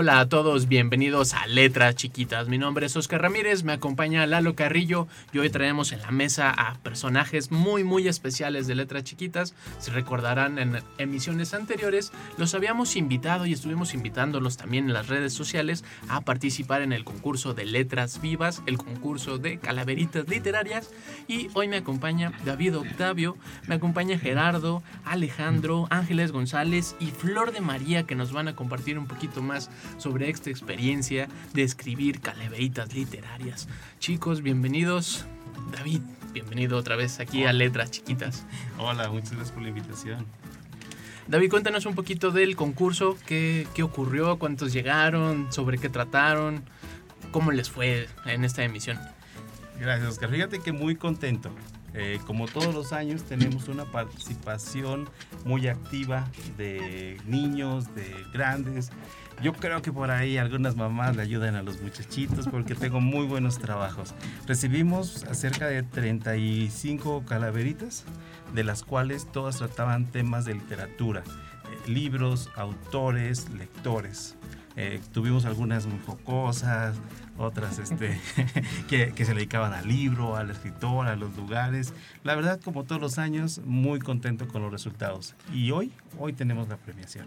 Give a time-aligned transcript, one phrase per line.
[0.00, 2.46] Hola a todos, bienvenidos a Letras Chiquitas.
[2.46, 6.52] Mi nombre es Oscar Ramírez, me acompaña Lalo Carrillo y hoy traemos en la mesa
[6.52, 9.54] a personajes muy muy especiales de Letras Chiquitas.
[9.80, 15.32] Si recordarán en emisiones anteriores, los habíamos invitado y estuvimos invitándolos también en las redes
[15.32, 20.90] sociales a participar en el concurso de Letras Vivas, el concurso de calaveritas literarias.
[21.26, 27.62] Y hoy me acompaña David Octavio, me acompaña Gerardo, Alejandro, Ángeles González y Flor de
[27.62, 32.92] María que nos van a compartir un poquito más sobre esta experiencia de escribir calaveritas
[32.94, 33.68] literarias.
[33.98, 35.24] Chicos, bienvenidos.
[35.72, 38.44] David, bienvenido otra vez aquí a Letras Chiquitas.
[38.78, 40.26] Hola, muchas gracias por la invitación.
[41.26, 46.62] David, cuéntanos un poquito del concurso, qué, qué ocurrió, cuántos llegaron, sobre qué trataron,
[47.32, 48.98] cómo les fue en esta emisión.
[49.78, 50.30] Gracias, Oscar.
[50.30, 51.50] Fíjate que muy contento.
[51.94, 55.08] Eh, como todos los años tenemos una participación
[55.44, 58.90] muy activa de niños, de grandes.
[59.42, 63.26] Yo creo que por ahí algunas mamás le ayudan a los muchachitos porque tengo muy
[63.26, 64.14] buenos trabajos.
[64.46, 68.04] Recibimos cerca de 35 calaveritas,
[68.54, 74.36] de las cuales todas trataban temas de literatura, eh, libros, autores, lectores.
[74.80, 76.94] Eh, tuvimos algunas muy focosas,
[77.36, 78.16] otras este,
[78.88, 81.92] que, que, se dedicaban al libro, al escritor, a los lugares.
[82.22, 85.34] La verdad, como todos los años, muy contento con los resultados.
[85.52, 87.26] Y hoy, hoy tenemos la premiación.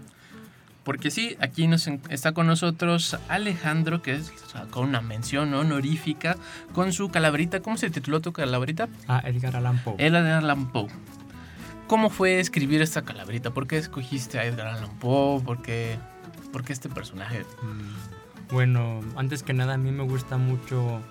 [0.86, 6.38] Porque sí, aquí nos está con nosotros Alejandro, que sacó una mención honorífica
[6.74, 7.60] con su calaverita.
[7.60, 8.88] ¿Cómo se tituló tu calaverita?
[9.10, 9.96] Ah, Edgar Allan Poe.
[9.98, 10.88] Edgar Allan Poe.
[11.88, 13.52] ¿Cómo fue escribir esta calaverita?
[13.52, 15.42] ¿Por qué escogiste a Edgar Allan Poe?
[15.42, 16.00] ¿Por qué,
[16.52, 17.42] por qué este personaje?
[17.62, 21.02] Mm, bueno, antes que nada a mí me gusta mucho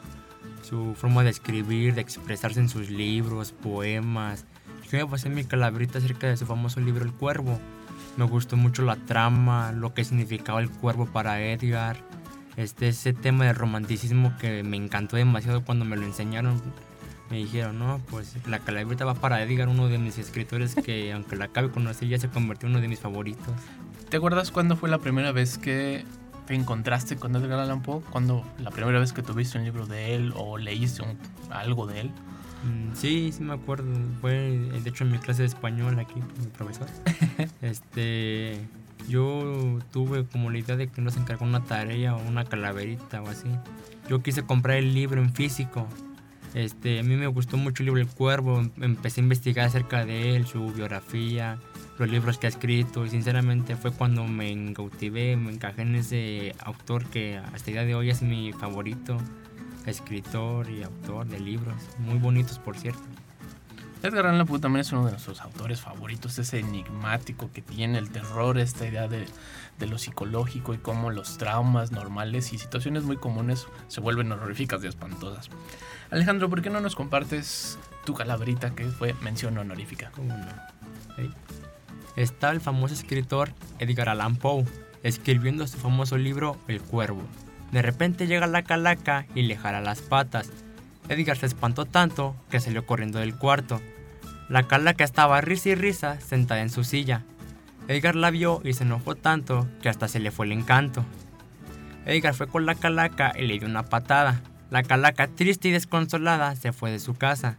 [0.62, 4.44] su forma de escribir, de expresarse en sus libros, poemas.
[4.90, 7.58] Yo me pasé mi calaverita acerca de su famoso libro El Cuervo
[8.16, 11.96] me gustó mucho la trama, lo que significaba el cuervo para Edgar.
[12.56, 16.60] Este, ese tema de romanticismo que me encantó demasiado cuando me lo enseñaron.
[17.30, 21.36] Me dijeron, no, pues la calaverita va para Edgar, uno de mis escritores que aunque
[21.36, 23.54] la acabe conocer ya se convirtió en uno de mis favoritos.
[24.10, 26.04] ¿Te acuerdas cuándo fue la primera vez que
[26.48, 28.00] te encontraste con Edgar Allan Poe?
[28.10, 31.04] ¿Cuándo la primera vez que tuviste un libro de él o leíste
[31.48, 32.10] algo de él?
[32.64, 33.86] Mm, sí, sí me acuerdo.
[34.20, 36.88] Fue, de hecho, en mi clase de español aquí, mi profesor.
[37.62, 38.58] este,
[39.08, 43.28] yo tuve como la idea de que nos encargó una tarea o una calaverita o
[43.28, 43.48] así.
[44.08, 45.86] Yo quise comprar el libro en físico.
[46.54, 48.60] Este, a mí me gustó mucho el libro El Cuervo.
[48.80, 51.60] Empecé a investigar acerca de él, su biografía,
[52.00, 53.04] los libros que ha escrito.
[53.04, 57.84] Y sinceramente fue cuando me encautivé, me encajé en ese autor que hasta el día
[57.84, 59.18] de hoy es mi favorito
[59.86, 63.00] escritor y autor de libros, muy bonitos por cierto.
[64.02, 68.10] Edgar Allan Poe también es uno de nuestros autores favoritos, ese enigmático que tiene el
[68.10, 69.26] terror, esta idea de,
[69.78, 74.82] de, lo psicológico y cómo los traumas normales y situaciones muy comunes se vuelven horroríficas
[74.84, 75.50] y espantosas.
[76.10, 80.10] Alejandro, ¿por qué no nos compartes tu calaverita que fue mención honorífica?
[82.16, 84.64] Está el famoso escritor Edgar Allan Poe
[85.02, 87.22] escribiendo su famoso libro El Cuervo
[87.72, 90.50] de repente llega la calaca y le jala las patas.
[91.08, 93.80] Edgar se espantó tanto que salió corriendo del cuarto.
[94.48, 97.22] La calaca estaba risa y risa sentada en su silla.
[97.86, 101.04] Edgar la vio y se enojó tanto que hasta se le fue el encanto.
[102.06, 104.42] Edgar fue con la calaca y le dio una patada.
[104.70, 107.56] La calaca, triste y desconsolada, se fue de su casa.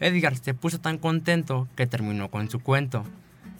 [0.00, 3.04] Edgar se puso tan contento que terminó con su cuento.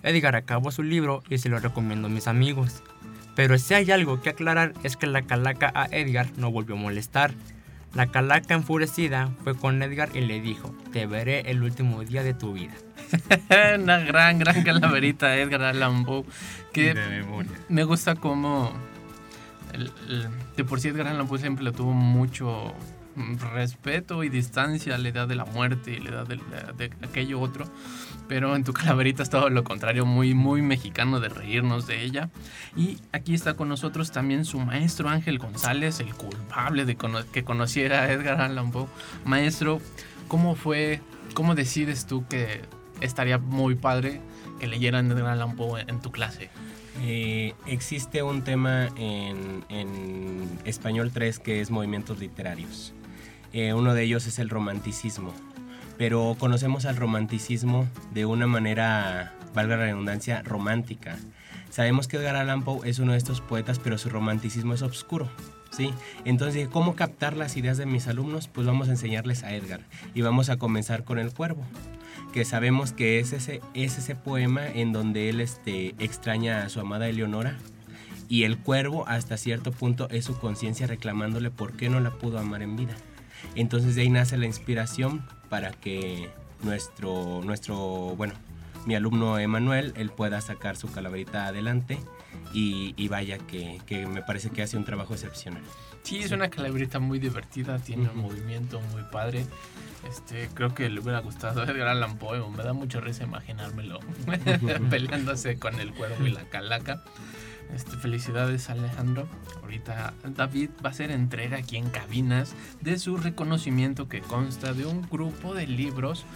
[0.02, 2.82] Edgar acabó su libro y se lo recomiendo a mis amigos.
[3.34, 6.78] Pero si hay algo que aclarar es que la calaca a Edgar no volvió a
[6.78, 7.32] molestar.
[7.94, 12.34] La calaca enfurecida fue con Edgar y le dijo, te veré el último día de
[12.34, 12.75] tu vida.
[13.78, 16.25] Una gran, gran calaverita Edgar Allan Poe.
[16.72, 16.94] Que
[17.69, 18.72] me gusta como...
[20.56, 22.75] de por sí Edgar Allan Poe siempre le tuvo mucho
[23.55, 26.40] respeto y distancia a la edad de la muerte y la edad de,
[26.76, 27.66] de, aquello otro.
[28.32, 32.31] Pero en tu calaverita es todo lo contrario, muy, muy mexicano de reírnos de ella.
[32.75, 36.96] Y aquí está con nosotros también su maestro Ángel González, el culpable de
[37.31, 38.87] que conociera a Edgar Allan Poe.
[39.26, 39.82] Maestro,
[40.29, 41.02] ¿cómo fue,
[41.34, 42.62] cómo decides tú que
[43.02, 44.23] estaría muy padre
[44.58, 46.49] que leyeran Edgar Allan Poe en tu clase?
[47.02, 52.94] Eh, existe un tema en, español tres que es movimientos literarios.
[53.52, 55.34] Eh, uno de ellos es el romanticismo,
[56.02, 61.16] pero conocemos al romanticismo de una manera, valga la redundancia, romántica.
[61.70, 65.31] Sabemos que Edgar Allan Poe es uno de estos poetas, pero su romanticismo es oscuro.
[65.70, 65.94] ¿sí?
[66.25, 68.49] Entonces, ¿cómo captar las ideas de mis alumnos?
[68.49, 69.82] Pues vamos a enseñarles a Edgar
[70.12, 71.62] y vamos a comenzar con El Cuervo
[72.32, 76.81] que sabemos que es ese, es ese poema en donde él este, extraña a su
[76.81, 77.58] amada Eleonora
[78.28, 82.40] y el cuervo hasta cierto punto es su conciencia reclamándole por qué no la pudo
[82.40, 82.96] amar en vida.
[83.55, 86.31] Entonces de ahí nace la inspiración para que
[86.62, 87.76] nuestro, nuestro
[88.16, 88.32] bueno,
[88.87, 91.99] mi alumno Emanuel, él pueda sacar su calaverita adelante
[92.54, 95.60] y, y vaya que, que, me parece que hace un trabajo excepcional.
[96.04, 99.44] Sí, es una calaverita muy divertida, tiene un movimiento muy padre.
[100.08, 104.00] Este, creo que le hubiera gustado a Edgar Allan Poe, me da mucha risa imaginármelo
[104.90, 107.05] peleándose con el cuervo y la calaca.
[107.75, 109.26] Este, felicidades Alejandro.
[109.62, 114.87] Ahorita David va a hacer entrega aquí en cabinas de su reconocimiento que consta de
[114.87, 116.26] un grupo de libros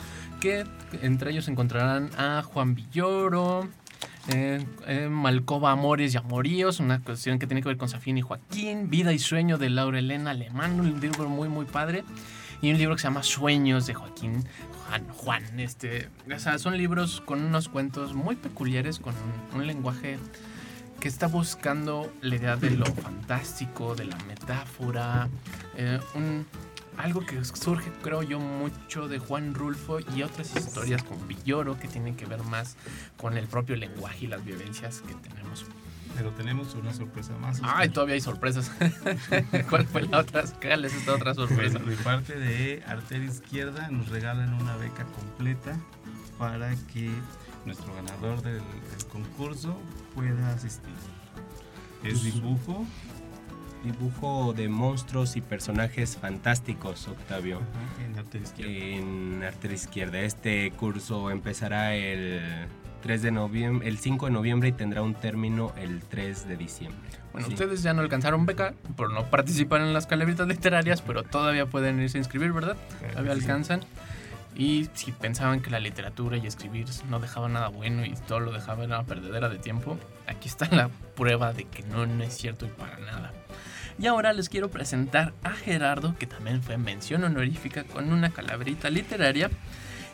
[0.40, 0.64] que
[1.02, 3.69] entre ellos encontrarán a Juan Villoro,
[4.28, 8.22] eh, eh, Malcova Amores y Amoríos, una cuestión que tiene que ver con Safín y
[8.22, 12.05] Joaquín, Vida y Sueño de Laura Elena Alemán, un libro muy muy padre,
[12.61, 14.44] y un libro que se llama Sueños de Joaquín
[14.88, 15.08] Juan.
[15.08, 20.19] Juan este, o sea, son libros con unos cuentos muy peculiares, con un, un lenguaje
[21.00, 25.28] que está buscando la idea de lo fantástico, de la metáfora,
[25.76, 26.46] eh, un,
[26.98, 31.88] algo que surge, creo yo, mucho de Juan Rulfo y otras historias con Villoro que
[31.88, 32.76] tienen que ver más
[33.16, 35.66] con el propio lenguaje y las vivencias que tenemos.
[36.16, 37.60] Pero tenemos una sorpresa más.
[37.62, 38.72] Ay, todavía hay sorpresas.
[39.69, 40.44] ¿Cuál fue la otra?
[40.62, 41.78] ¿Cuál es esta otra sorpresa?
[41.78, 45.78] De parte de Arteria Izquierda nos regalan una beca completa
[46.38, 47.10] para que
[47.66, 49.76] nuestro ganador del, del concurso
[50.14, 50.92] pueda asistir.
[52.02, 52.86] Es dibujo.
[53.84, 57.58] Dibujo de monstruos y personajes fantásticos, Octavio.
[57.58, 58.72] Ajá, en Arteria Izquierda.
[58.72, 60.20] En Arteria Izquierda.
[60.20, 62.40] Este curso empezará el
[63.02, 66.98] 3 de noviembre, el 5 de noviembre y tendrá un término el 3 de diciembre.
[67.32, 67.52] Bueno, Sí.
[67.54, 72.00] ustedes ya no alcanzaron beca por no participar en las calabritas literarias, pero todavía pueden
[72.00, 72.76] irse a inscribir, ¿verdad?
[73.12, 73.40] Todavía Sí.
[74.56, 78.53] Y si pensaban que la literatura y escribir no dejaba nada bueno y todo lo
[78.53, 82.35] dejaba era una perdedera de tiempo, aquí está la prueba de que no, no es
[82.35, 83.32] cierto y para nada.
[83.99, 88.91] Y ahora les quiero presentar a Gerardo, que también fue mención honorífica con una calabrita
[88.91, 89.50] literaria.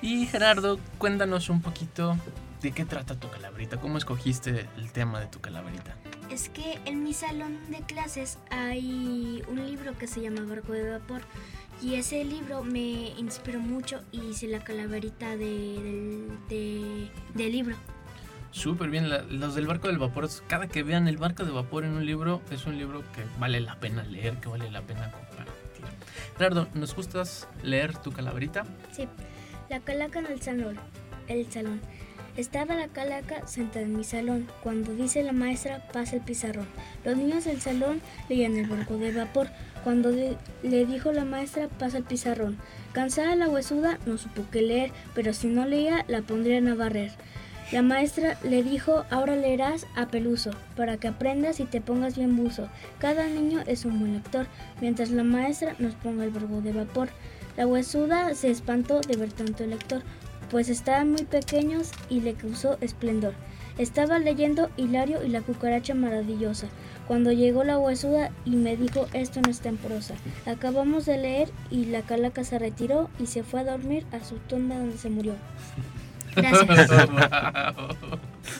[0.00, 2.16] Y Gerardo, cuéntanos un poquito
[2.60, 5.96] de qué trata tu calabrita, cómo escogiste el tema de tu calabrita.
[6.30, 10.90] Es que en mi salón de clases hay un libro que se llama Barco de
[10.90, 11.22] Vapor
[11.82, 17.76] y ese libro me inspiró mucho y hice la calaverita de, del, de- del libro.
[18.50, 21.84] Súper bien, la- los del barco del vapor, cada que vean el barco de vapor
[21.84, 25.10] en un libro, es un libro que vale la pena leer, que vale la pena
[25.10, 25.52] compartir.
[26.36, 28.64] Gerardo, ¿nos gustas leer tu calabrita?
[28.92, 29.08] Sí,
[29.70, 30.76] la calaca en el salón.
[31.28, 31.80] El salón.
[32.36, 34.48] Estaba la calaca sentada en mi salón.
[34.62, 36.66] Cuando dice la maestra, pasa el pizarrón.
[37.04, 38.00] Los niños del salón
[38.30, 39.48] leían el barco de vapor.
[39.84, 42.56] Cuando le dijo la maestra, pasa el pizarrón.
[42.92, 47.12] Cansada la huesuda, no supo qué leer, pero si no leía, la pondrían a barrer.
[47.70, 52.36] La maestra le dijo, ahora leerás a Peluso, para que aprendas y te pongas bien
[52.36, 52.68] buzo.
[52.98, 54.46] Cada niño es un buen lector,
[54.80, 57.08] mientras la maestra nos ponga el barco de vapor.
[57.56, 60.02] La huesuda se espantó de ver tanto lector,
[60.52, 63.32] pues estaban muy pequeños y le causó esplendor.
[63.78, 66.68] Estaba leyendo Hilario y la cucaracha maravillosa,
[67.08, 70.14] cuando llegó la huesuda y me dijo esto no está en prosa.
[70.46, 74.36] Acabamos de leer y la calaca se retiró y se fue a dormir a su
[74.36, 75.34] tumba donde se murió.
[76.36, 76.90] Gracias.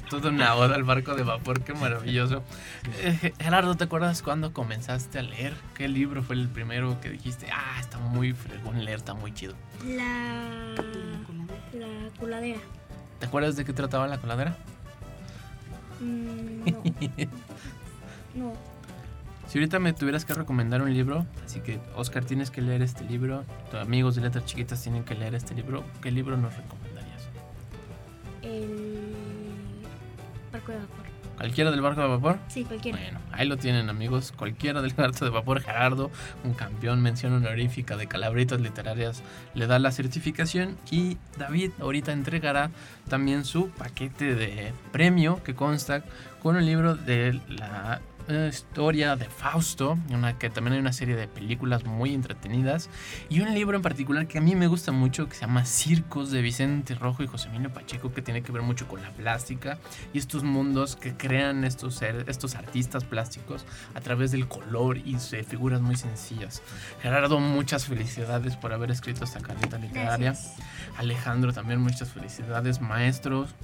[0.08, 2.42] Toda una oda al barco de vapor, qué maravilloso.
[3.00, 5.54] Eh, Gerardo, ¿te acuerdas cuando comenzaste a leer?
[5.74, 7.48] ¿Qué libro fue el primero que dijiste?
[7.52, 9.54] Ah, está muy fregón leer, está muy chido.
[9.84, 10.61] La
[12.22, 12.60] coladera.
[13.18, 14.56] ¿Te acuerdas de qué trataba la coladera?
[16.00, 16.82] Mm, no.
[18.46, 18.52] no.
[19.48, 23.04] Si ahorita me tuvieras que recomendar un libro, así que Oscar tienes que leer este
[23.04, 27.28] libro, tus amigos de letras chiquitas tienen que leer este libro, ¿qué libro nos recomendarías?
[28.42, 29.02] El
[30.52, 31.11] barco de vapor.
[31.42, 32.38] ¿Cualquiera del barco de vapor?
[32.46, 32.96] Sí, cualquiera.
[33.00, 36.08] Bueno, ahí lo tienen amigos, cualquiera del barco de vapor, Gerardo,
[36.44, 42.70] un campeón, mención honorífica de calabritas literarias, le da la certificación y David ahorita entregará
[43.08, 46.04] también su paquete de premio que consta
[46.40, 51.16] con un libro de la eh, historia de Fausto, una, que también hay una serie
[51.16, 52.88] de películas muy entretenidas,
[53.28, 56.30] y un libro en particular que a mí me gusta mucho, que se llama Circos
[56.30, 59.78] de Vicente Rojo y José Emilio Pacheco, que tiene que ver mucho con la plástica
[60.12, 63.64] y estos mundos que crean estos, estos artistas plásticos
[63.94, 66.62] a través del color y de figuras muy sencillas.
[67.00, 70.34] Gerardo, muchas felicidades por haber escrito esta carta literaria.
[70.96, 72.80] Alejandro, también muchas felicidades.
[72.80, 73.54] Maestros,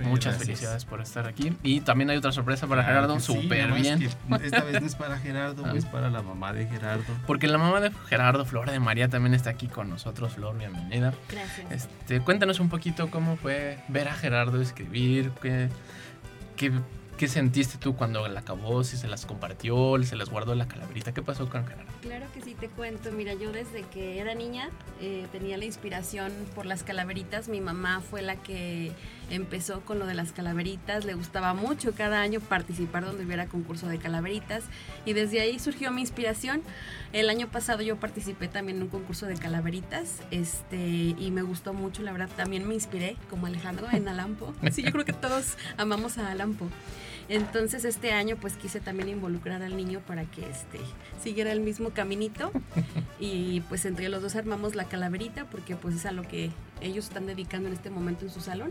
[0.00, 0.46] muchas Gracias.
[0.46, 1.52] felicidades por estar aquí.
[1.62, 3.98] Y también hay otra sorpresa para Claro Gerardo, sí, súper bien.
[3.98, 4.06] que
[4.46, 5.72] esta vez no es para Gerardo, Ah.
[5.76, 7.04] es para la mamá de Gerardo.
[7.26, 10.32] Porque la mamá de Gerardo, Flor de María, también está aquí con nosotros.
[10.34, 11.14] Flor, bienvenida.
[11.28, 11.70] Gracias.
[11.72, 15.68] Este, cuéntanos un poquito cómo fue ver a Gerardo escribir, qué,
[16.56, 16.72] qué,
[17.16, 20.68] qué sentiste tú cuando la acabó, si se las compartió, se las guardó en la
[20.68, 21.12] calaverita.
[21.12, 21.88] ¿Qué pasó con Gerardo?
[22.02, 23.10] Claro que sí, te cuento.
[23.12, 24.68] Mira, yo desde que era niña
[25.00, 27.48] eh, tenía la inspiración por las calaveritas.
[27.48, 28.92] Mi mamá fue la que
[29.30, 31.04] empezó con lo de las calaveritas.
[31.04, 34.64] Le gustaba mucho cada año participar donde hubiera concurso de calaveritas.
[35.04, 36.62] Y desde ahí surgió mi inspiración.
[37.12, 40.20] El año pasado yo participé también en un concurso de calaveritas.
[40.30, 40.78] Este,
[41.18, 42.28] y me gustó mucho, la verdad.
[42.36, 44.54] También me inspiré, como Alejandro, en Alampo.
[44.72, 46.68] Sí, yo creo que todos amamos a Alampo.
[47.28, 50.80] Entonces este año pues quise también involucrar al niño para que este
[51.22, 52.50] siguiera el mismo caminito
[53.20, 57.06] y pues entre los dos armamos la calaverita porque pues es a lo que ellos
[57.06, 58.70] están dedicando en este momento en su salón,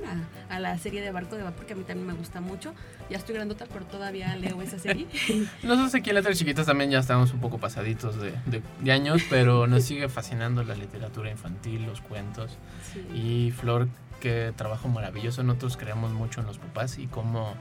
[0.49, 2.73] a, a la serie de Barco de Vapor que a mí también me gusta mucho.
[3.09, 5.07] Ya estoy grandota pero todavía leo esa serie.
[5.63, 9.21] Nosotros aquí en Letras Chiquitas también ya estamos un poco pasaditos de, de- de años,
[9.29, 12.57] pero nos sigue fascinando la literatura infantil, los cuentos.
[12.93, 13.01] Sí.
[13.47, 13.87] Y Flor,
[14.21, 15.43] qué trabajo maravilloso.
[15.43, 17.53] Nosotros creemos mucho en los papás y cómo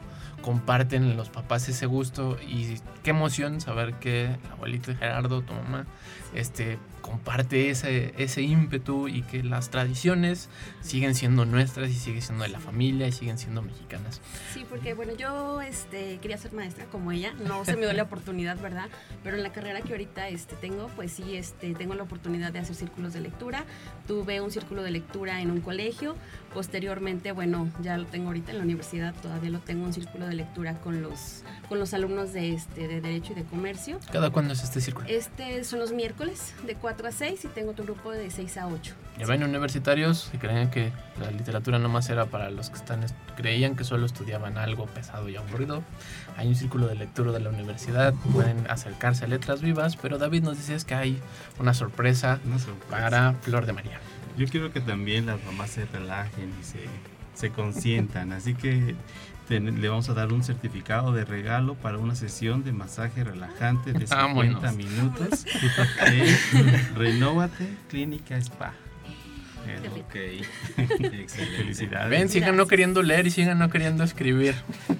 [0.46, 2.38] comparten los papás ese gusto.
[2.40, 5.86] Y qué emoción saber que el abuelito de Gerardo, tu mamá,
[6.34, 10.48] este, comparte ese, ese ímpetu y que las tradiciones
[10.80, 14.20] siguen siendo nuestras y siguen siendo de la familia y siguen siendo mexicanas.
[14.52, 18.02] Sí, porque bueno, yo este, quería ser maestra como ella, no se me dio la
[18.02, 18.88] oportunidad, ¿verdad?
[19.22, 22.58] Pero en la carrera que ahorita este, tengo, pues sí, este, tengo la oportunidad de
[22.58, 23.64] hacer círculos de lectura.
[24.06, 26.16] Tuve un círculo de lectura en un colegio,
[26.52, 30.34] posteriormente, bueno, ya lo tengo ahorita en la universidad, todavía lo tengo un círculo de
[30.34, 34.00] lectura con los, con los alumnos de, este, de Derecho y de Comercio.
[34.10, 35.06] ¿Cada cuándo es este círculo?
[35.08, 38.66] Este son los miércoles de 4 a 6 y tengo otro grupo de 6 a
[38.68, 38.94] 8.
[39.18, 43.14] Ya ven, universitarios que creían que la literatura nomás era para los que están est-
[43.36, 45.82] creían que solo estudiaban algo pesado y aburrido.
[46.36, 50.42] Hay un círculo de lectura de la universidad, pueden acercarse a letras vivas, pero David
[50.42, 51.20] nos dice es que hay
[51.58, 52.90] una sorpresa Una sorpresa.
[52.90, 54.00] para Flor de María.
[54.36, 56.78] Yo quiero que también las mamás se relajen y se,
[57.36, 58.96] se consientan, así que
[59.48, 64.06] le vamos a dar un certificado de regalo para una sesión de masaje relajante de
[64.06, 64.16] 50
[64.60, 64.76] Vámonos.
[64.76, 66.36] minutos de
[66.96, 68.72] Renóvate Clínica Spa.
[69.64, 69.96] Qué rico.
[70.06, 70.14] Ok.
[71.12, 71.56] Excelente.
[71.56, 72.10] Felicidades.
[72.10, 74.54] Ven, sigan no queriendo leer y sigan no queriendo escribir.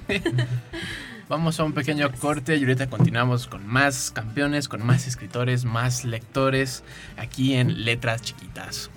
[1.28, 6.04] Vamos a un pequeño corte y ahorita continuamos con más campeones, con más escritores, más
[6.04, 6.84] lectores,
[7.16, 8.90] aquí en Letras Chiquitas.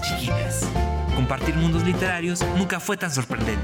[0.00, 0.66] Chiquitas.
[1.14, 3.60] Compartir mundos literarios nunca fue tan sorprendente.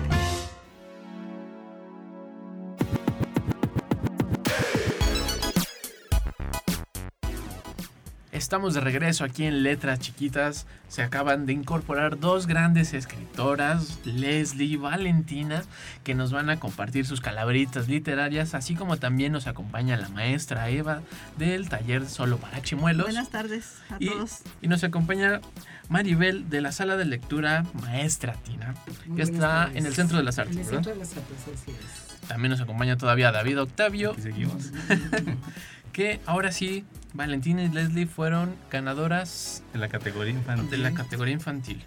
[8.47, 10.67] Estamos de regreso aquí en Letras Chiquitas.
[10.87, 15.65] Se acaban de incorporar dos grandes escritoras, Leslie y Valentina,
[16.05, 20.71] que nos van a compartir sus calaveritas literarias, así como también nos acompaña la maestra
[20.71, 21.03] Eva
[21.37, 23.07] del taller Solo para Chimuelos.
[23.07, 24.43] Buenas tardes a y, todos.
[24.63, 25.41] y nos acompaña
[25.89, 28.77] Maribel de la sala de lectura Maestra Tina,
[29.17, 30.55] que está en el Centro de las Artes.
[30.55, 30.85] En el ¿verdad?
[30.85, 32.29] centro de las artes, así es.
[32.29, 34.71] También nos acompaña todavía David Octavio, Y seguimos.
[35.97, 36.85] que ahora sí,
[37.15, 40.69] Valentina y Leslie fueron ganadoras En la categoría infantil.
[40.71, 41.83] de la categoría infantil.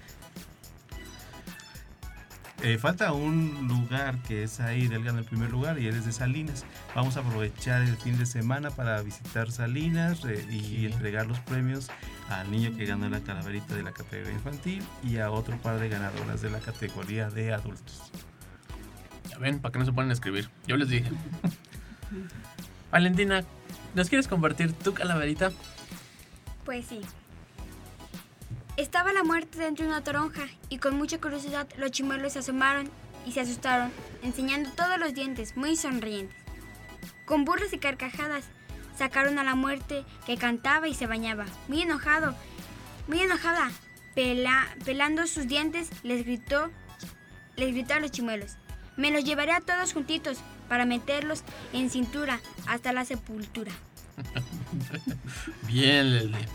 [2.64, 6.06] Eh, falta un lugar que es ahí, él gana el primer lugar y él es
[6.08, 6.66] de Salinas.
[6.96, 10.86] Vamos a aprovechar el fin de semana para visitar Salinas re- y Sí.
[10.88, 11.88] entregar los premios
[12.30, 15.88] al niño que ganó la calaverita de la categoría infantil y a otro par de
[15.88, 18.12] ganadoras de la categoría de adultos.
[19.30, 20.50] Ya ven, ¿para qué no se ponen a escribir?
[20.66, 21.12] Yo les dije.
[22.92, 23.44] Valentina,
[23.96, 25.52] ¿nos quieres compartir tu calaverita?
[26.66, 27.02] Pues sí.
[28.78, 32.90] Estaba la muerte dentro de una toronja y con mucha curiosidad los chimuelos se asomaron
[33.26, 33.92] y se asustaron,
[34.24, 36.36] enseñando todos los dientes, muy sonrientes.
[37.26, 38.46] Con burlas y carcajadas,
[38.98, 42.36] sacaron a la muerte que cantaba y se bañaba, muy enojado,
[43.08, 43.72] muy enojada.
[44.16, 46.72] Pela- pelando sus dientes, les gritó,
[47.56, 48.54] les gritó a los chimuelos.
[48.98, 53.72] Me los llevaré a todos juntitos para meterlos en cintura hasta la sepultura.
[55.68, 56.48] Bien, Leslie.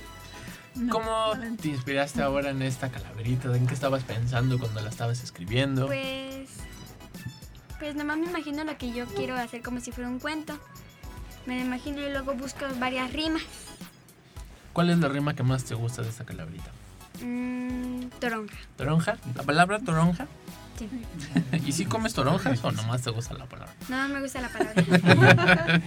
[0.90, 3.54] ¿Cómo te inspiraste ahora en esta calaverita?
[3.54, 5.86] ¿En qué estabas pensando cuando la estabas escribiendo?
[5.86, 6.48] Pues.
[7.78, 10.58] Pues nomás me imagino lo que yo quiero hacer como si fuera un cuento.
[11.46, 13.42] Me lo imagino y luego busco varias rimas.
[14.72, 16.72] ¿Cuál es la rima que más te gusta de esta calaverita?
[17.22, 18.56] Mmm, toronja.
[18.76, 19.18] ¿Toronja?
[19.36, 20.26] ¿La palabra toronja?
[20.78, 20.88] Sí.
[21.66, 23.72] ¿Y si comes toronjas o nomás te gusta la palabra?
[23.88, 24.74] No, me gusta la palabra.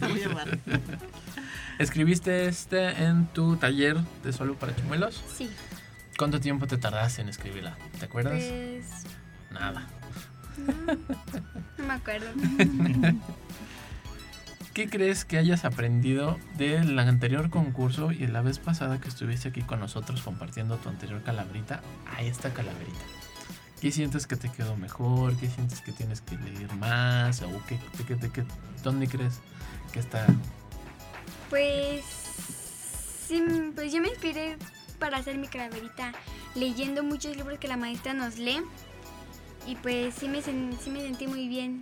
[1.80, 5.24] ¿Escribiste este en tu taller de solo para chimuelos?
[5.36, 5.50] Sí.
[6.18, 7.78] ¿Cuánto tiempo te tardaste en escribirla?
[8.00, 8.44] ¿Te acuerdas?
[8.44, 8.86] Pues.
[9.52, 9.88] Nada.
[10.58, 10.74] No,
[11.78, 12.28] no me acuerdo.
[14.74, 19.62] ¿Qué crees que hayas aprendido del anterior concurso y la vez pasada que estuviste aquí
[19.62, 21.82] con nosotros compartiendo tu anterior calaverita
[22.16, 23.00] a esta calaverita?
[23.82, 25.36] ¿Qué sientes que te quedó mejor?
[25.38, 27.42] ¿Qué sientes que tienes que leer más?
[27.44, 28.46] ¿O qué, qué- qué- qué-
[28.84, 29.40] dónde crees
[29.94, 30.26] que está?
[31.50, 32.04] Pues.
[33.28, 33.44] Sí,
[33.76, 34.58] pues yo me inspiré
[35.00, 36.14] para hacer mi calaverita
[36.56, 38.62] leyendo muchos libros que la maestra nos lee.
[39.68, 40.52] Y pues sí me, sí
[40.90, 41.82] me sentí muy bien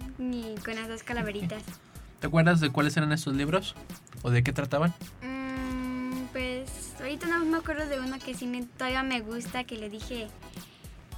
[0.65, 1.61] con las dos calaveritas.
[2.19, 3.75] ¿Te acuerdas de cuáles eran esos libros?
[4.23, 4.93] ¿O de qué trataban?
[5.21, 9.77] Mm, pues ahorita no me acuerdo de uno que sí me, todavía me gusta, que
[9.77, 10.27] le dije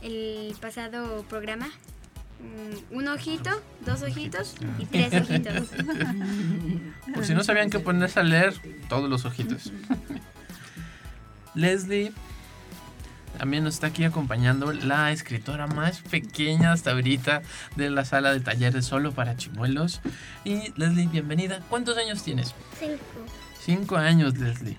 [0.02, 1.68] el pasado programa.
[2.40, 3.50] Mm, un ojito,
[3.86, 5.70] dos ojitos y tres ojitos.
[7.14, 8.54] Por si no sabían qué ponerse a leer,
[8.90, 9.72] todos los ojitos.
[11.56, 12.12] Leslie
[13.40, 17.42] también nos está aquí acompañando la escritora más pequeña hasta ahorita
[17.76, 20.02] de la sala de talleres solo para chimuelos.
[20.44, 21.62] Y Leslie, bienvenida.
[21.70, 22.54] ¿Cuántos años tienes?
[22.80, 22.98] Cinco.
[23.64, 24.78] Cinco años, Leslie.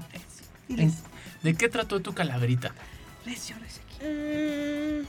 [0.68, 1.02] Y ¿En- les-
[1.42, 2.72] ¿De qué trató tu calaverita?
[3.24, 3.54] recio.
[4.00, 5.04] Mm,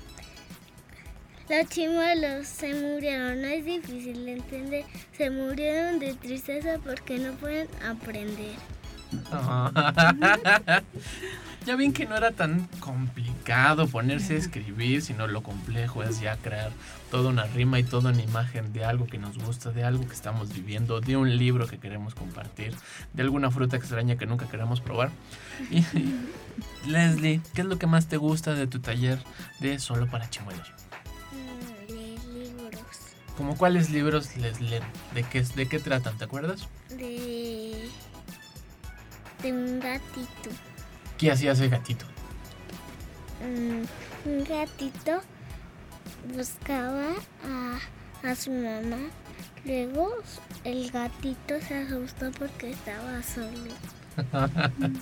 [1.49, 4.85] los chimuelos se murieron, no es difícil de entender.
[5.17, 8.55] Se murieron de tristeza porque no pueden aprender.
[11.65, 13.28] ya ven que no era tan complicado
[13.91, 16.71] ponerse a escribir, sino lo complejo es ya crear
[17.09, 20.13] toda una rima y toda una imagen de algo que nos gusta, de algo que
[20.13, 22.75] estamos viviendo, de un libro que queremos compartir,
[23.13, 25.09] de alguna fruta extraña que nunca queremos probar.
[25.71, 25.83] Y,
[26.87, 29.19] Leslie, ¿qué es lo que más te gusta de tu taller
[29.59, 30.71] de Solo para Chimuelos?
[31.31, 32.81] Mm, leer libros
[33.35, 34.83] ¿Como cuáles libros les leen?
[35.15, 36.17] ¿De qué, ¿De qué tratan?
[36.17, 36.67] ¿Te acuerdas?
[36.89, 37.89] de,
[39.41, 40.49] de un gatito.
[41.17, 42.05] ¿Qué hacía ese gatito?
[43.41, 43.83] Mm,
[44.29, 45.21] un gatito
[46.35, 47.13] buscaba
[47.45, 49.09] a, a su mamá.
[49.65, 50.09] Luego
[50.63, 53.73] el gatito se asustó porque estaba solo.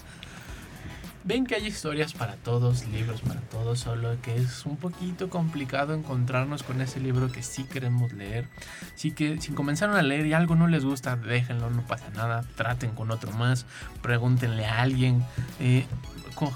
[1.23, 5.93] Ven que hay historias para todos, libros para todos, solo que es un poquito complicado
[5.93, 8.47] encontrarnos con ese libro que sí queremos leer.
[8.95, 12.45] Así que si comenzaron a leer y algo no les gusta, déjenlo, no pasa nada,
[12.56, 13.65] traten con otro más,
[14.01, 15.23] pregúntenle a alguien,
[15.60, 15.86] eh,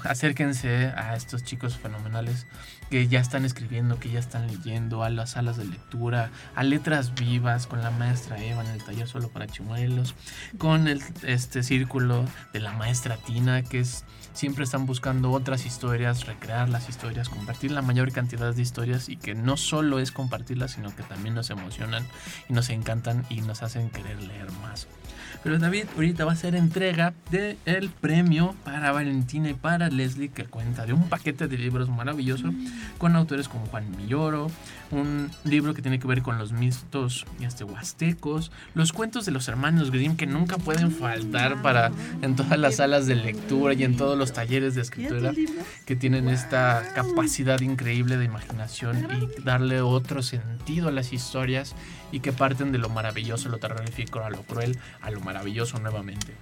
[0.04, 2.46] acérquense a estos chicos fenomenales
[2.90, 7.14] que ya están escribiendo, que ya están leyendo, a las salas de lectura, a letras
[7.14, 10.14] vivas, con la maestra Eva en el taller solo para chimuelos,
[10.58, 16.26] con el, este círculo de la maestra Tina, que es siempre están buscando otras historias,
[16.26, 20.72] recrear las historias, compartir la mayor cantidad de historias y que no solo es compartirlas,
[20.72, 22.06] sino que también nos emocionan
[22.48, 24.86] y nos encantan y nos hacen querer leer más.
[25.42, 30.44] Pero David ahorita va a hacer entrega del premio para Valentina y para Leslie que
[30.44, 32.50] cuenta de un paquete de libros maravilloso
[32.98, 34.50] con autores como Juan Milloro,
[34.92, 39.48] un libro que tiene que ver con los mitos este, huastecos, los cuentos de los
[39.48, 41.90] hermanos Grimm que nunca pueden faltar para
[42.22, 45.32] en todas las salas de lectura y en todos los talleres de ¿Qué escritura
[45.86, 51.74] que tienen esta capacidad increíble de imaginación y darle otro sentido a las historias
[52.12, 56.36] y que parten de lo maravilloso, lo terrorífico, a lo cruel, a lo maravilloso nuevamente.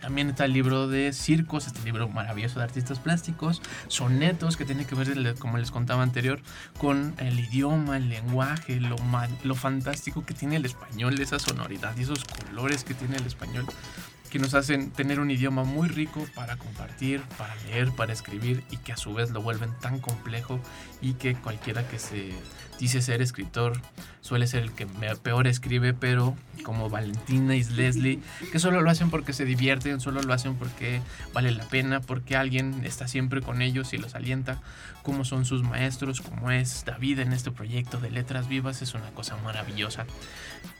[0.00, 4.84] También está el libro de circos, este libro maravilloso de artistas plásticos, sonetos que tiene
[4.84, 6.40] que ver, como les contaba anterior,
[6.78, 8.96] con el idioma, el lenguaje, lo,
[9.44, 13.66] lo fantástico que tiene el español, esa sonoridad y esos colores que tiene el español
[14.34, 18.78] que nos hacen tener un idioma muy rico para compartir, para leer, para escribir y
[18.78, 20.58] que a su vez lo vuelven tan complejo
[21.00, 22.32] y que cualquiera que se
[22.80, 23.80] dice ser escritor
[24.22, 24.88] suele ser el que
[25.22, 28.18] peor escribe, pero como Valentina y Leslie,
[28.50, 31.00] que solo lo hacen porque se divierten, solo lo hacen porque
[31.32, 34.60] vale la pena, porque alguien está siempre con ellos y los alienta,
[35.04, 39.10] como son sus maestros, como es David en este proyecto de Letras Vivas, es una
[39.10, 40.06] cosa maravillosa.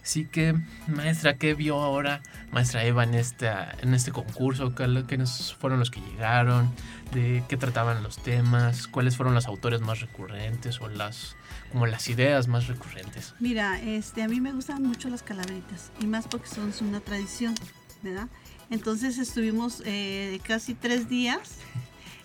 [0.04, 0.54] Así que,
[0.86, 2.20] maestra, ¿qué vio ahora
[2.52, 4.74] maestra Eva en, esta, en este concurso?
[4.74, 6.70] ¿Qué- ¿Quiénes fueron los que llegaron?
[7.12, 8.86] ¿De qué trataban los temas?
[8.86, 11.36] ¿Cuáles fueron los autores más recurrentes o las,
[11.72, 13.34] como las ideas más recurrentes?
[13.40, 17.54] Mira, este, a mí me gustan mucho las calaveritas y más porque son una tradición,
[18.02, 18.28] ¿verdad?
[18.68, 21.56] Entonces estuvimos eh, casi tres días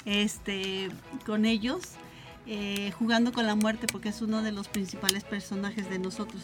[0.04, 0.90] este,
[1.26, 1.82] con ellos,
[2.46, 6.42] eh, jugando con la muerte, porque es uno de los principales personajes de nosotros.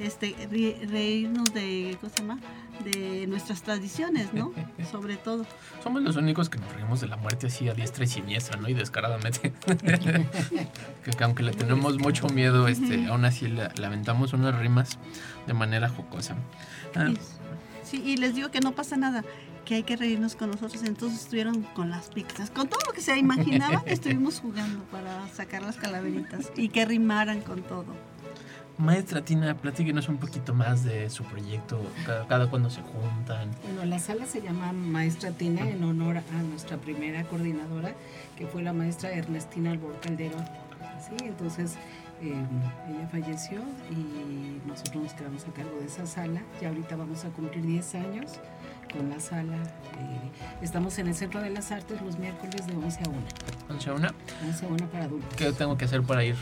[0.00, 2.38] Este, re- reírnos de, ¿cómo se llama?
[2.84, 4.52] de nuestras tradiciones, ¿no?
[4.92, 5.44] Sobre todo.
[5.82, 8.68] Somos los únicos que nos reímos de la muerte así a diestra y siniestra, ¿no?
[8.68, 9.52] Y descaradamente.
[9.66, 10.26] que,
[11.16, 14.98] que aunque le tenemos mucho miedo, este, aún así le aventamos unas rimas
[15.46, 16.36] de manera jocosa.
[16.94, 17.08] Ah,
[17.82, 19.24] Sí, y les digo que no pasa nada,
[19.64, 20.82] que hay que reírnos con nosotros.
[20.84, 25.62] Entonces estuvieron con las pizzas, con todo lo que se imaginaban, estuvimos jugando para sacar
[25.62, 27.86] las calaveritas y que rimaran con todo.
[28.78, 33.50] Maestra Tina, platíquenos un poquito más de su proyecto, cada, cada cuando se juntan.
[33.64, 37.94] Bueno, la sala se llama Maestra Tina en honor a nuestra primera coordinadora,
[38.36, 40.44] que fue la maestra Ernestina Albor Calderón.
[41.00, 41.74] Sí, entonces
[42.22, 42.34] eh,
[42.88, 43.60] ella falleció
[43.90, 46.40] y nosotros nos quedamos a cargo de esa sala.
[46.60, 48.38] Y ahorita vamos a cumplir 10 años
[48.92, 49.56] con la sala.
[49.56, 50.30] Eh,
[50.62, 53.18] estamos en el Centro de las Artes los miércoles de 11 a 1.
[53.70, 54.08] 11 a 1.
[54.46, 55.34] 11 a 1 para adultos.
[55.36, 56.36] ¿Qué tengo que hacer para ir?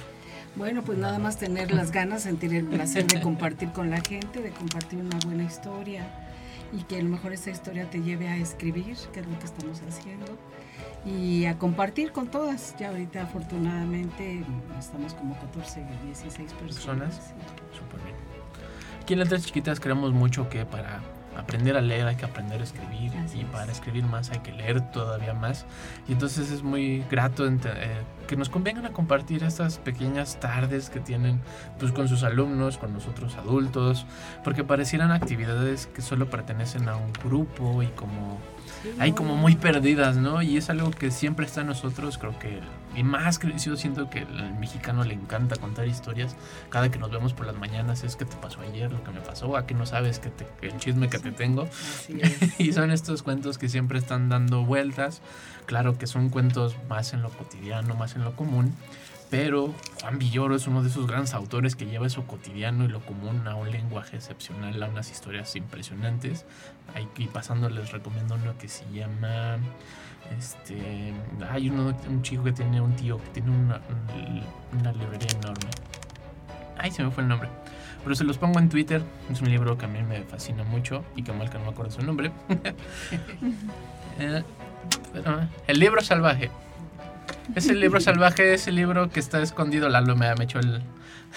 [0.57, 4.41] Bueno, pues nada más tener las ganas, sentir el placer de compartir con la gente,
[4.41, 6.07] de compartir una buena historia
[6.73, 9.45] y que a lo mejor esa historia te lleve a escribir, que es lo que
[9.45, 10.27] estamos haciendo,
[11.05, 12.75] y a compartir con todas.
[12.79, 14.43] Ya ahorita afortunadamente
[14.79, 16.75] estamos como 14, 16 personas.
[16.75, 17.15] ¿Personas?
[17.77, 18.17] Súper bien.
[19.03, 21.01] Aquí en Letras Chiquitas creemos mucho que para
[21.39, 24.81] aprender a leer hay que aprender a escribir y para escribir más hay que leer
[24.93, 25.67] todavía más.
[26.09, 27.55] Y entonces es muy grato eh,
[28.27, 31.41] que nos convengan a compartir estas pequeñas tardes que tienen
[31.79, 34.07] pues, con sus alumnos, con nosotros adultos,
[34.45, 38.39] porque parecieran actividades que solo pertenecen a un grupo y como
[38.99, 40.43] hay como muy perdidas, ¿no?
[40.43, 42.61] Y es algo que siempre está en nosotros, creo que,
[42.95, 46.37] y más que yo siento que al mexicano le encanta contar historias,
[46.71, 49.21] cada que nos vemos por las mañanas es que te pasó ayer, lo que me
[49.21, 51.69] pasó, a que no sabes que te- que el chisme que te tengo.
[52.59, 55.21] y son estos cuentos que siempre están dando vueltas,
[55.67, 58.75] claro que son cuentos más en lo cotidiano, más en lo común,
[59.31, 63.01] pero Juan Villoro es uno de esos grandes autores que lleva eso cotidiano y lo
[63.01, 66.45] común a un lenguaje excepcional, a unas historias impresionantes.
[66.95, 69.59] Aquí pasando les recomiendo uno que se llama...
[70.37, 71.13] Este,
[71.49, 73.81] hay uno, un chico que tiene un tío que tiene una,
[74.93, 75.71] librería enorme.
[76.79, 77.49] Ay, se me fue el nombre.
[78.03, 79.03] Pero se los pongo en Twitter.
[79.31, 81.71] Es un libro que a mí me fascina mucho y que mal que no me
[81.71, 82.31] acuerdo su nombre.
[84.19, 84.43] Eh,
[85.67, 86.51] el libro salvaje.
[87.55, 89.89] Es el libro salvaje, es el libro que está escondido.
[89.89, 90.83] Lalo me, me echó el,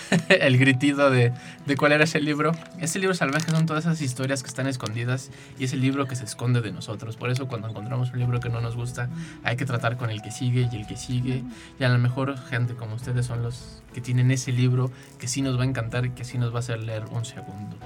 [0.29, 1.33] el gritido de,
[1.65, 2.51] de cuál era ese libro.
[2.79, 6.15] Ese libro salvaje son todas esas historias que están escondidas y es el libro que
[6.15, 7.15] se esconde de nosotros.
[7.15, 9.09] Por eso cuando encontramos un libro que no nos gusta,
[9.43, 11.43] hay que tratar con el que sigue y el que sigue.
[11.79, 15.41] Y a lo mejor gente como ustedes son los que tienen ese libro que sí
[15.41, 17.77] nos va a encantar y que sí nos va a hacer leer un segundo.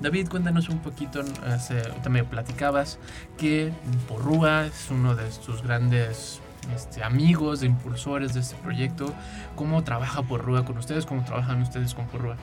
[0.00, 1.22] David, cuéntanos un poquito,
[2.10, 2.98] me platicabas
[3.38, 3.72] que
[4.08, 6.40] Porrúa es uno de tus grandes
[6.74, 9.12] este, amigos, de impulsores de este proyecto.
[9.54, 11.06] ¿Cómo trabaja Porrúa con ustedes?
[11.06, 12.36] ¿Cómo trabajan ustedes con Porrúa?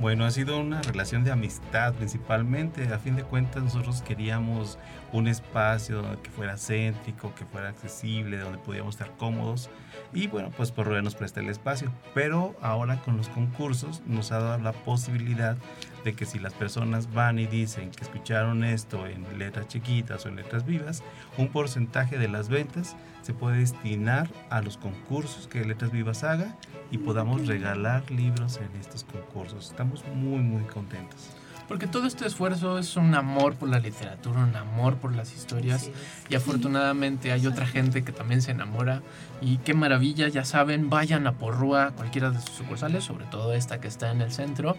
[0.00, 2.92] Bueno, ha sido una relación de amistad principalmente.
[2.92, 4.78] A fin de cuentas, nosotros queríamos
[5.12, 9.68] un espacio que fuera céntrico, que fuera accesible, donde pudiéramos estar cómodos.
[10.14, 11.92] Y bueno, pues por nos presta el espacio.
[12.14, 15.58] Pero ahora con los concursos nos ha dado la posibilidad
[16.04, 20.28] de que si las personas van y dicen que escucharon esto en letras chiquitas o
[20.28, 21.02] en letras vivas,
[21.38, 26.56] un porcentaje de las ventas se puede destinar a los concursos que Letras Vivas haga
[26.90, 29.70] y podamos regalar libros en estos concursos.
[29.70, 31.30] Estamos muy, muy contentos.
[31.70, 35.88] Porque todo este esfuerzo es un amor por la literatura, un amor por las historias.
[36.28, 39.02] Y afortunadamente hay otra gente que también se enamora.
[39.40, 43.80] Y qué maravilla, ya saben, vayan a Porrúa, cualquiera de sus sucursales, sobre todo esta
[43.80, 44.76] que está en el centro.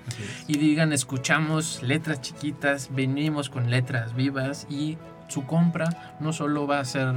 [0.48, 4.68] Y digan, escuchamos letras chiquitas, venimos con letras vivas.
[4.70, 4.98] Y
[5.30, 7.16] su compra no solo va a ser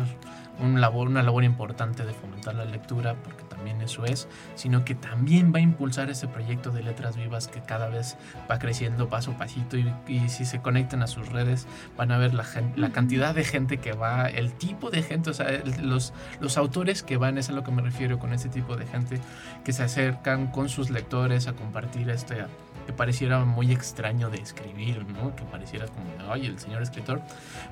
[0.60, 4.94] un labor, una labor importante de fomentar la lectura, porque también eso es, sino que
[4.94, 8.18] también va a impulsar ese proyecto de letras vivas que cada vez
[8.50, 12.18] va creciendo paso a pasito y, y si se conectan a sus redes van a
[12.18, 12.44] ver la,
[12.92, 17.02] cantidad de gente que va, el tipo de gente, o sea, el- los, los autores
[17.02, 19.18] que van, es a lo que me refiero con ese tipo de gente
[19.64, 22.42] que se acercan con sus lectores a compartir este
[22.86, 25.34] que pareciera muy extraño de escribir, ¿no?
[25.34, 27.20] Que pareciera como, ay, el señor escritor.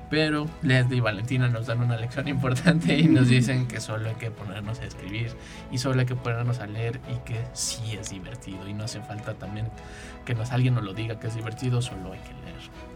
[0.09, 4.15] Pero Leslie y Valentina nos dan una lección importante y nos dicen que solo hay
[4.15, 5.31] que ponernos a escribir
[5.71, 9.01] y solo hay que ponernos a leer y que sí es divertido y no hace
[9.01, 9.67] falta también
[10.25, 12.53] que nos alguien nos lo diga que es divertido, solo hay que leer.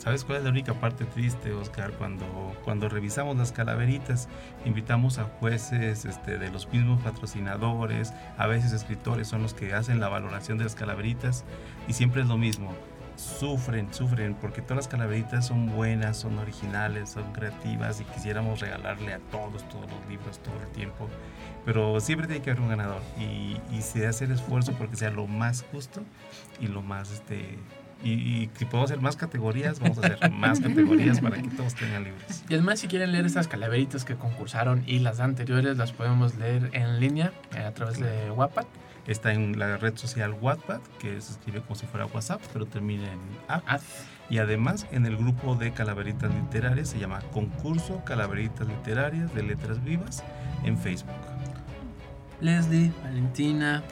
[0.07, 1.91] ¿Sabes cuál es la única parte triste, Oscar?
[1.91, 2.25] Cuando,
[2.63, 4.29] cuando revisamos las calaveritas,
[4.63, 9.99] invitamos a jueces este, de los mismos patrocinadores, a veces escritores son los que hacen
[9.99, 11.43] la valoración de las calaveritas
[11.89, 12.73] y siempre es lo mismo.
[13.17, 19.13] sufren, sufren, porque todas las calaveritas son buenas, son originales, son creativas y quisiéramos regalarle
[19.13, 21.09] a todos, todos los libros, todo el tiempo.
[21.65, 25.09] Pero siempre tiene que haber un ganador y, y se hace el esfuerzo porque sea
[25.09, 26.01] lo más justo
[26.61, 27.57] y lo más, este,
[28.03, 32.03] y, si podemos hacer más categorías, vamos a hacer más categorías para que todos tengan
[32.03, 32.43] libros.
[32.47, 36.69] Y además, si quieren leer estas calaveritas que concursaron y las anteriores, las podemos leer
[36.73, 38.65] en línea eh, a través de Wattpad.
[39.07, 43.11] Está en la red social Wattpad, que se escribe como si fuera WhatsApp, pero termina
[43.11, 43.81] en app.
[44.29, 49.81] Y además en el grupo de calaveritas literarias se llama Concurso Calaveritas Literarias de Letras
[49.83, 50.23] Vivas
[50.65, 51.15] en Facebook.
[52.41, 53.83] Leslie, Valentina,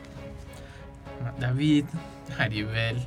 [1.40, 1.86] David,
[2.40, 2.98] Aribel,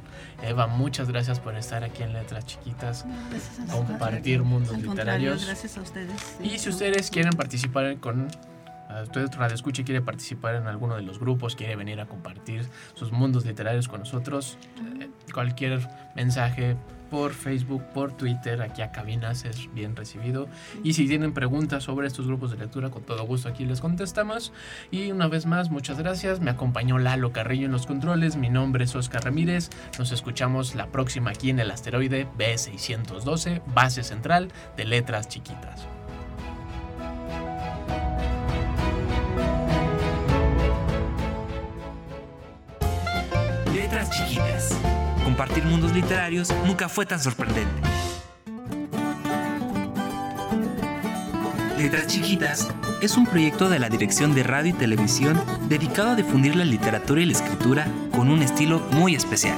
[0.42, 5.46] Eva, muchas gracias por estar aquí en Letras Chiquitas, Gracias a compartir mundos Al literarios.
[5.46, 6.37] Gracias a ustedes.
[6.42, 8.28] Y si ustedes quieren participar con
[9.02, 12.66] usted Radio Escucha y quiere participar en alguno de los grupos, quiere venir a compartir
[12.94, 14.59] sus mundos literarios con nosotros,
[15.00, 16.76] eh, cualquier mensaje
[17.11, 20.49] por Facebook, por Twitter, aquí a cabinas es bien recibido.
[20.83, 24.53] Y si tienen preguntas sobre estos grupos de lectura, con todo gusto aquí les contestamos.
[24.90, 26.40] Y una vez más, muchas gracias.
[26.40, 28.37] Me acompañó Lalo Carrillo en los controles.
[28.37, 29.71] Mi nombre es Oscar Ramírez.
[29.99, 35.87] Nos escuchamos la próxima aquí en el asteroide B612, base central de letras chiquitas.
[45.38, 47.70] Compartir mundos literarios nunca fue tan sorprendente.
[51.79, 52.66] Letras Chiquitas
[53.01, 57.20] es un proyecto de la Dirección de Radio y Televisión dedicado a difundir la literatura
[57.20, 59.57] y la escritura con un estilo muy especial.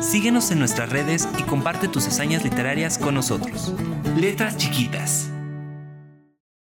[0.00, 3.74] Síguenos en nuestras redes y comparte tus hazañas literarias con nosotros.
[4.16, 5.33] Letras Chiquitas.